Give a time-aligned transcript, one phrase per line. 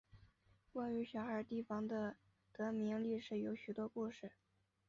[0.73, 2.15] 关于小孩堤防的
[2.51, 4.31] 得名历史有许多故事。